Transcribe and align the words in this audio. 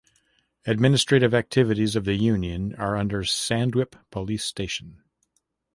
Administrative 0.65 1.31
activities 1.31 1.95
of 1.95 2.05
the 2.05 2.15
union 2.15 2.73
are 2.73 2.97
under 2.97 3.21
Sandwip 3.21 3.93
police 4.09 4.43
station. 4.43 5.03